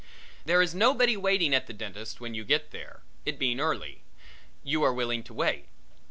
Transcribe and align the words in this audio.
There 0.45 0.63
is 0.63 0.73
nobody 0.73 1.15
waiting 1.15 1.53
at 1.53 1.67
the 1.67 1.73
dentist's 1.73 2.19
when 2.19 2.33
you 2.33 2.43
get 2.43 2.71
there, 2.71 3.03
it 3.23 3.37
being 3.37 3.59
early. 3.59 4.01
You 4.63 4.81
are 4.81 4.91
willing 4.91 5.21
to 5.25 5.33
wait. 5.35 5.67